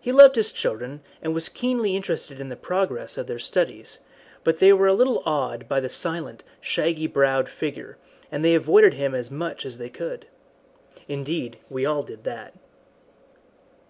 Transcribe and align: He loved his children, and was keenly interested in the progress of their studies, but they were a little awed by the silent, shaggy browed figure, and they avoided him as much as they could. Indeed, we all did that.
He 0.00 0.10
loved 0.10 0.36
his 0.36 0.50
children, 0.52 1.02
and 1.20 1.34
was 1.34 1.50
keenly 1.50 1.94
interested 1.96 2.40
in 2.40 2.48
the 2.48 2.56
progress 2.56 3.18
of 3.18 3.26
their 3.26 3.38
studies, 3.38 4.00
but 4.42 4.56
they 4.58 4.72
were 4.72 4.86
a 4.86 4.94
little 4.94 5.22
awed 5.26 5.68
by 5.68 5.80
the 5.80 5.90
silent, 5.90 6.42
shaggy 6.62 7.06
browed 7.06 7.46
figure, 7.50 7.98
and 8.32 8.42
they 8.42 8.54
avoided 8.54 8.94
him 8.94 9.14
as 9.14 9.30
much 9.30 9.66
as 9.66 9.76
they 9.76 9.90
could. 9.90 10.26
Indeed, 11.08 11.58
we 11.68 11.84
all 11.84 12.02
did 12.02 12.24
that. 12.24 12.54